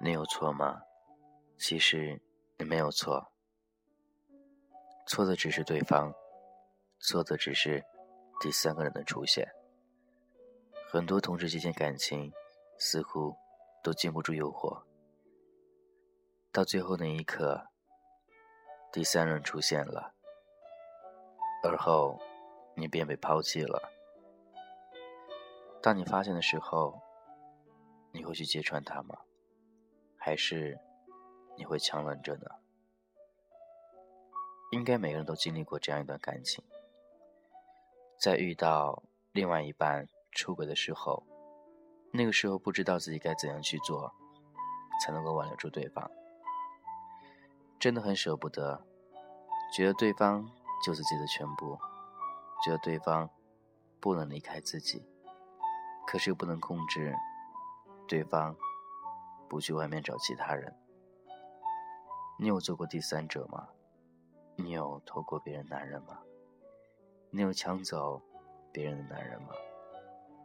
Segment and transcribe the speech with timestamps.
[0.00, 0.82] 你有错吗？
[1.58, 2.20] 其实
[2.58, 3.32] 你没有错，
[5.06, 6.14] 错的只是对方，
[7.00, 7.82] 错的只是
[8.40, 9.50] 第三个人的出现。
[10.88, 12.32] 很多同志之间感情
[12.78, 13.34] 似乎
[13.82, 14.84] 都经不住诱惑，
[16.52, 17.66] 到最后那一刻，
[18.92, 20.14] 第三人出现了，
[21.66, 22.18] 而后
[22.74, 23.90] 你便被抛弃了。
[25.82, 27.00] 当你发现的时候，
[28.12, 29.18] 你会去揭穿他吗？
[30.16, 30.78] 还是
[31.56, 32.46] 你会强忍着呢？
[34.72, 36.64] 应该每个人都经历过这样一段感情，
[38.18, 39.02] 在遇到
[39.32, 41.22] 另外一半出轨的时候，
[42.12, 44.12] 那个时候不知道自己该怎样去做，
[45.04, 46.10] 才能够挽留住对方，
[47.78, 48.82] 真的很舍不得，
[49.72, 50.50] 觉得对方
[50.84, 51.78] 就是自己的全部，
[52.64, 53.28] 觉得对方
[54.00, 55.04] 不能离开自己，
[56.06, 57.14] 可是又不能控制
[58.08, 58.56] 对方。
[59.48, 60.74] 不去外面找其他人。
[62.36, 63.68] 你有做过第三者吗？
[64.56, 66.18] 你有偷过别人男人吗？
[67.30, 68.20] 你有抢走
[68.72, 69.50] 别人的男人吗？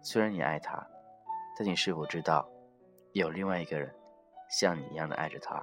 [0.00, 0.86] 虽然你爱他，
[1.58, 2.48] 但你是否知道，
[3.14, 3.92] 有另外一个人
[4.48, 5.60] 像你一样的爱着他，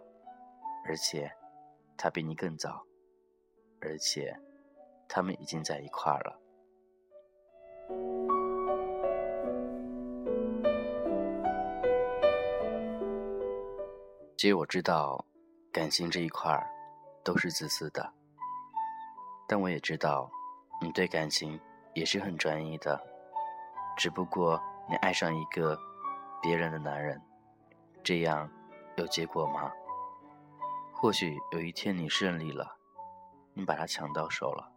[0.85, 1.31] 而且
[1.97, 2.85] 他比你更早，
[3.79, 4.37] 而且
[5.13, 6.39] 他们已经在一块儿了。
[14.37, 15.25] 其实我知道，
[15.69, 16.65] 感情这一块儿
[17.25, 18.13] 都是自私的，
[19.49, 20.31] 但我也知道，
[20.81, 21.59] 你对感情
[21.93, 22.97] 也是很专一的。
[23.97, 25.77] 只不过你爱上一个
[26.41, 27.21] 别人的男人，
[28.01, 28.49] 这样
[28.95, 29.69] 有结果吗？
[30.93, 32.77] 或许有一天你胜利了，
[33.53, 34.71] 你把他抢到手了，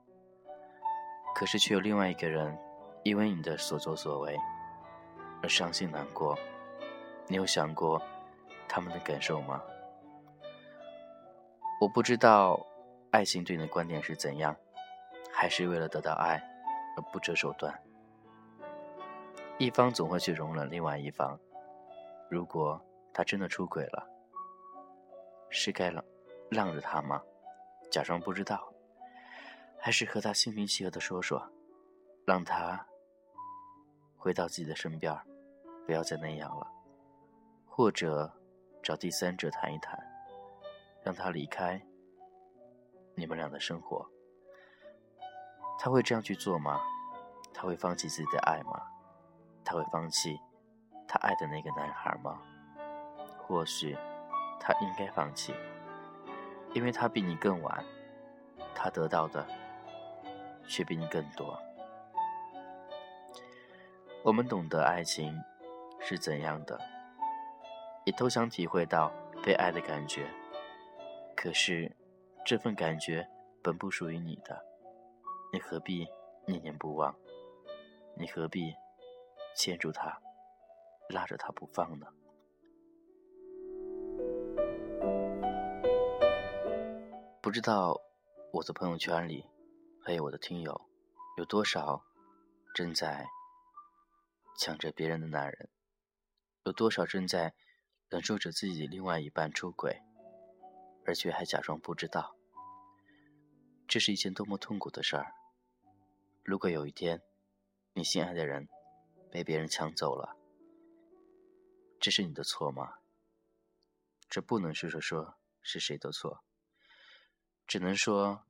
[1.34, 2.56] 可是却有另外一个人
[3.02, 4.38] 因为你的所作所为
[5.42, 6.38] 而伤心难过。
[7.26, 8.00] 你有想过？
[8.68, 9.62] 他们的感受吗？
[11.80, 12.58] 我不知道，
[13.10, 14.56] 爱情对你的观点是怎样，
[15.32, 16.42] 还是为了得到爱
[16.96, 17.78] 而不择手段？
[19.58, 21.38] 一方总会去容忍另外一方，
[22.28, 22.80] 如果
[23.12, 24.08] 他真的出轨了，
[25.50, 26.04] 是该让
[26.50, 27.22] 让着他吗？
[27.90, 28.72] 假装不知道，
[29.84, 31.46] 还是和他心平气和的说说，
[32.24, 32.86] 让他
[34.16, 35.14] 回到自己的身边，
[35.84, 36.66] 不要再那样了，
[37.66, 38.32] 或者？
[38.82, 39.98] 找第三者谈一谈，
[41.02, 41.82] 让他离开
[43.14, 44.06] 你们俩的生活。
[45.78, 46.80] 他会这样去做吗？
[47.52, 48.82] 他会放弃自己的爱吗？
[49.64, 50.38] 他会放弃
[51.06, 52.40] 他爱的那个男孩吗？
[53.38, 53.96] 或许
[54.58, 55.54] 他应该放弃，
[56.72, 57.84] 因为他比你更晚，
[58.74, 59.46] 他得到的
[60.66, 61.58] 却比你更多。
[64.22, 65.38] 我们懂得爱情
[66.00, 66.80] 是怎样的。
[68.06, 69.10] 也都想体会到
[69.42, 70.28] 被爱的感觉，
[71.34, 71.90] 可是
[72.44, 73.26] 这份感觉
[73.62, 74.62] 本不属于你的，
[75.50, 76.06] 你何必
[76.46, 77.16] 念念不忘？
[78.14, 78.74] 你何必
[79.56, 80.20] 牵住他，
[81.08, 82.06] 拉着他不放呢？
[87.40, 87.98] 不知道
[88.52, 89.46] 我的朋友圈里，
[90.06, 90.88] 还有我的听友，
[91.38, 92.04] 有多少
[92.74, 93.26] 正在
[94.58, 95.70] 抢着别人的男人？
[96.64, 97.54] 有多少正在？
[98.10, 100.00] 忍受着自己另外一半出轨，
[101.04, 102.36] 而且还假装不知道，
[103.88, 105.32] 这是一件多么痛苦的事儿。
[106.44, 107.22] 如果有一天，
[107.94, 108.68] 你心爱的人
[109.32, 110.36] 被别人抢走了，
[111.98, 112.98] 这是你的错吗？
[114.28, 116.44] 这不能是说说是谁的错，
[117.66, 118.44] 只能说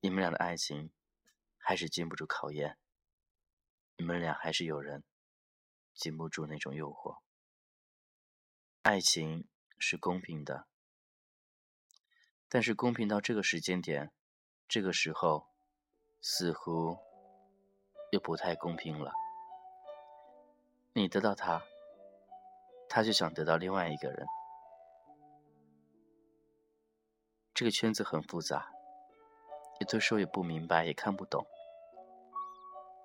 [0.00, 0.92] 你们俩的爱情
[1.56, 2.78] 还是经不住考验，
[3.96, 5.02] 你们俩还是有人
[5.94, 7.18] 经不住那种诱惑。
[8.82, 10.68] 爱情是公平的，
[12.48, 14.12] 但是公平到这个时间点、
[14.68, 15.48] 这个时候，
[16.22, 16.96] 似乎
[18.12, 19.12] 又不太公平了。
[20.92, 21.62] 你得到他，
[22.88, 24.26] 他就想得到另外一个人。
[27.52, 28.72] 这个圈子很复杂，
[29.80, 31.46] 有的时候也不明白，也看不懂，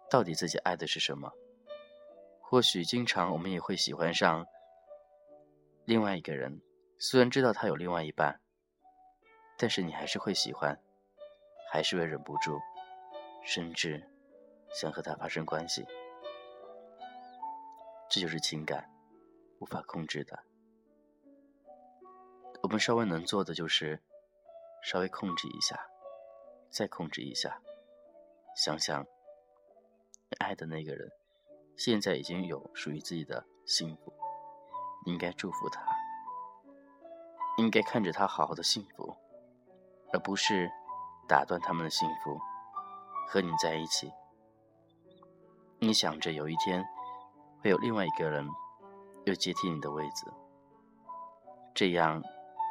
[0.10, 1.31] 到底自己爱的是什么。
[2.42, 4.46] 或许经常我们也会喜欢上。
[5.86, 6.62] 另外一个人，
[6.98, 8.40] 虽然知道他有另外一半，
[9.58, 10.80] 但是你还是会喜欢，
[11.72, 12.60] 还是会忍不住，
[13.44, 14.02] 甚至
[14.74, 15.86] 想和他发生关系。
[18.10, 18.90] 这就是情感，
[19.60, 20.40] 无法控制的。
[22.62, 24.02] 我们稍微能做的就是，
[24.84, 25.88] 稍微控制一下，
[26.74, 27.62] 再控制一下，
[28.56, 29.06] 想想，
[30.40, 31.08] 爱的那个人，
[31.78, 34.12] 现在已经有属于自己的幸福，
[35.06, 35.86] 应该祝福他，
[37.58, 39.16] 应该看着他好好的幸福，
[40.12, 40.68] 而不是
[41.28, 42.40] 打断他们的幸福，
[43.28, 44.12] 和你在一起。
[45.78, 46.84] 你想着有一天
[47.62, 48.50] 会有另外一个人
[49.26, 50.34] 又接替你的位子，
[51.76, 52.19] 这样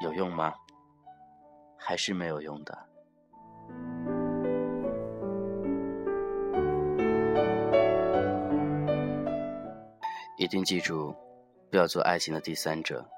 [0.02, 0.52] 有用吗？
[1.78, 2.88] 还是没有用的？
[10.42, 11.14] 一定记住，
[11.70, 13.08] 不要做爱情的第三者。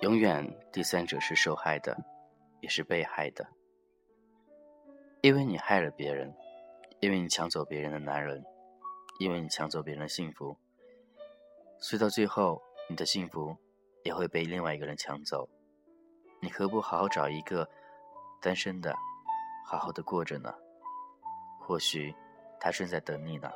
[0.00, 0.42] 永远，
[0.72, 1.94] 第三者是受害的，
[2.62, 3.46] 也是被害的。
[5.20, 6.34] 因为你害了别人，
[7.00, 8.42] 因为你抢走别人的男人，
[9.20, 10.56] 因为你抢走别人的幸福，
[11.78, 13.54] 所以到最后，你的幸福
[14.02, 15.46] 也会被另外一个人抢走。
[16.40, 17.68] 你何不好好找一个
[18.40, 18.96] 单身的，
[19.66, 20.54] 好好的过着呢？
[21.60, 22.14] 或许
[22.58, 23.52] 他正在等你呢。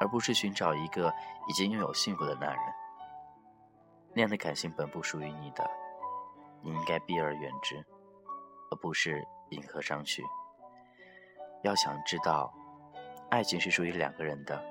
[0.00, 1.12] 而不是寻找一个
[1.48, 2.64] 已经拥有幸福的男人，
[4.14, 5.68] 那样的感情本不属于你的，
[6.62, 7.84] 你应该避而远之，
[8.70, 10.22] 而不是迎合上去。
[11.62, 12.52] 要想知道，
[13.30, 14.62] 爱情是属于两个人的，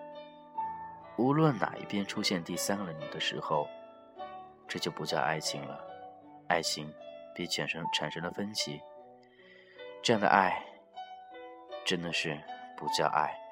[1.17, 3.67] 无论哪一边出现第三个人的时候，
[4.67, 5.83] 这就不叫爱情了。
[6.47, 6.93] 爱情
[7.35, 8.81] 比产生产生了分歧，
[10.01, 10.63] 这样的爱
[11.85, 12.41] 真的是
[12.77, 13.46] 不叫爱。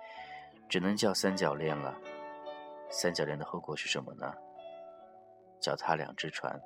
[0.67, 1.95] 只能叫三角恋了。
[2.89, 4.33] 三角恋的后果是什么呢？
[5.59, 6.61] 脚踏两只船，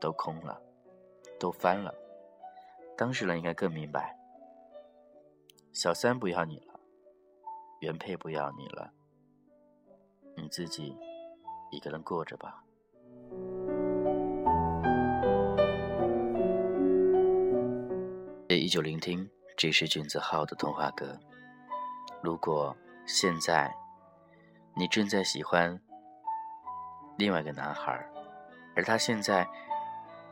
[0.00, 0.60] 都空了，
[1.38, 1.94] 都翻了。
[2.96, 4.18] 当事人应该更明白。
[5.72, 6.74] 小三不要你了，
[7.80, 8.90] 原配不要你了，
[10.36, 10.96] 你自己
[11.70, 12.64] 一个人过着吧。
[18.48, 21.16] 也依旧聆听，这是君子号的童话歌。
[22.20, 22.76] 如果。
[23.06, 23.74] 现在，
[24.74, 25.78] 你正在喜欢
[27.18, 27.92] 另外一个男孩，
[28.74, 29.46] 而他现在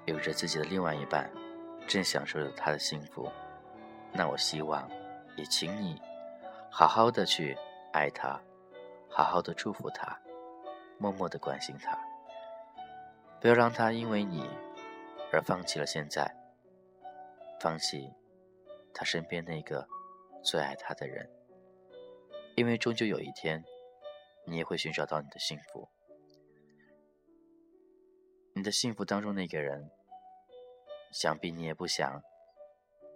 [0.06, 1.30] 有着自己的另外一半，
[1.86, 3.30] 正享受着他的幸福。
[4.10, 4.88] 那我希望，
[5.36, 6.00] 也请你
[6.70, 7.56] 好好的去
[7.92, 8.40] 爱他，
[9.10, 10.18] 好好的祝福他，
[10.98, 11.98] 默默的关心他，
[13.38, 14.48] 不要让他因为你
[15.30, 16.34] 而放弃了现在，
[17.60, 18.10] 放弃
[18.94, 19.86] 他身边那个
[20.42, 21.28] 最爱他的人。
[22.54, 23.64] 因为终究有一天，
[24.46, 25.88] 你也会寻找到你的幸福。
[28.54, 29.90] 你的幸福当中那个人，
[31.10, 32.22] 想必你也不想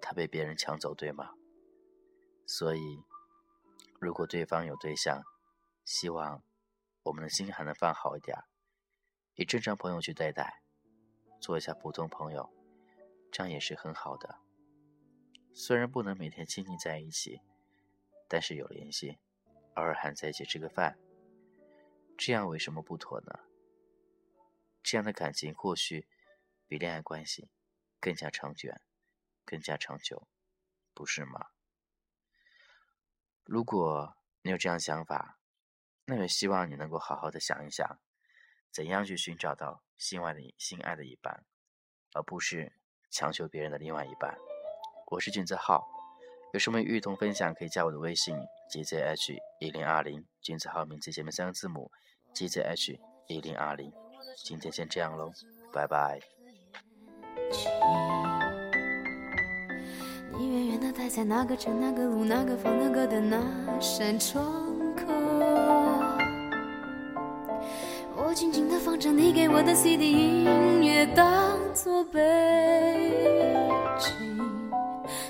[0.01, 1.35] 他被别人抢走，对吗？
[2.47, 3.03] 所以，
[4.01, 5.23] 如果对方有对象，
[5.85, 6.43] 希望
[7.03, 8.39] 我们的心还能放好一点，
[9.35, 10.63] 以正常朋友去对待，
[11.41, 12.51] 做一下普通朋友，
[13.31, 14.39] 这样也是很好的。
[15.53, 17.43] 虽然不能每天亲密在一起，
[18.29, 19.19] 但是有联系。
[19.75, 20.99] 偶尔还在一起吃个饭，
[22.17, 23.41] 这样为什么不妥呢？
[24.83, 26.09] 这样的感情或许
[26.67, 27.51] 比恋爱关系
[28.01, 28.81] 更加长远、
[29.45, 30.27] 更加长久，
[30.95, 31.49] 不是吗？
[33.45, 35.39] 如果你有这样想法，
[36.07, 38.01] 那也希望你能够好好的想一想，
[38.71, 41.45] 怎样去寻找到心爱的心爱的一半，
[42.15, 42.73] 而不是
[43.11, 44.39] 强求别人的另外一半。
[45.09, 45.96] 我是俊子浩。
[46.57, 48.35] 有什么与同分享，可以加我的微信
[48.73, 51.91] gzh 一零二零，君子号名字前面三个字母
[52.35, 53.93] gzh 一零二零。
[54.43, 55.31] 今天先这样喽，
[55.71, 56.19] 拜拜。
[60.33, 63.39] 你远远的待在哪个城、哪个路、哪个房、哪个的那
[63.79, 64.43] 扇窗
[64.97, 65.05] 口，
[68.17, 73.13] 我静静的放着你给我的 CD 音乐，当作背
[73.99, 74.35] 景。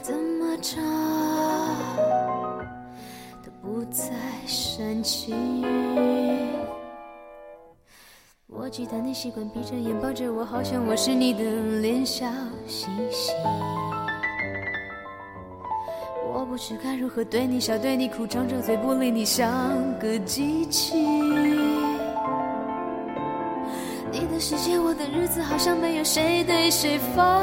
[0.02, 1.15] 唱都
[4.06, 4.14] 不再
[4.46, 5.34] 煽情。
[8.46, 11.42] 我记得你习惯闭着眼抱着我，好像我是你的
[11.80, 12.24] 脸小
[12.68, 13.34] 星星。
[16.32, 19.52] 我不知该如何对你笑，对你哭，张着嘴不理你，像
[19.98, 20.96] 个机器。
[24.12, 27.42] 你的世界，我的日子，好像没有谁对谁发